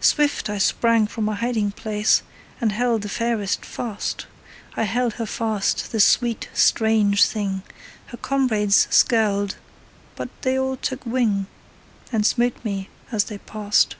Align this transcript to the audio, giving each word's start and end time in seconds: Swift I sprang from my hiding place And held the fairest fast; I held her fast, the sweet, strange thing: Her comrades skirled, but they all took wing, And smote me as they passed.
Swift 0.00 0.48
I 0.48 0.58
sprang 0.58 1.08
from 1.08 1.24
my 1.24 1.34
hiding 1.34 1.72
place 1.72 2.22
And 2.60 2.70
held 2.70 3.02
the 3.02 3.08
fairest 3.08 3.64
fast; 3.64 4.28
I 4.76 4.84
held 4.84 5.14
her 5.14 5.26
fast, 5.26 5.90
the 5.90 5.98
sweet, 5.98 6.48
strange 6.54 7.24
thing: 7.24 7.64
Her 8.06 8.16
comrades 8.16 8.86
skirled, 8.92 9.56
but 10.14 10.28
they 10.42 10.56
all 10.56 10.76
took 10.76 11.04
wing, 11.04 11.48
And 12.12 12.24
smote 12.24 12.64
me 12.64 12.90
as 13.10 13.24
they 13.24 13.38
passed. 13.38 13.96